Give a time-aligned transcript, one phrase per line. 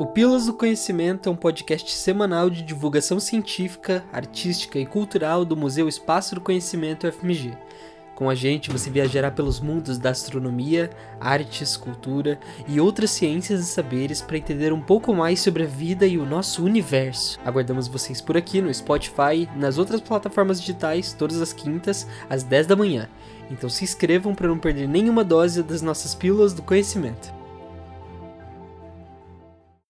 [0.00, 5.54] O Pílulas do Conhecimento é um podcast semanal de divulgação científica, artística e cultural do
[5.54, 7.52] Museu Espaço do Conhecimento FMG.
[8.14, 10.88] Com a gente, você viajará pelos mundos da astronomia,
[11.20, 16.06] artes, cultura e outras ciências e saberes para entender um pouco mais sobre a vida
[16.06, 17.38] e o nosso universo.
[17.44, 22.68] Aguardamos vocês por aqui no Spotify, nas outras plataformas digitais, todas as quintas, às 10
[22.68, 23.06] da manhã.
[23.50, 27.39] Então se inscrevam para não perder nenhuma dose das nossas pílulas do conhecimento.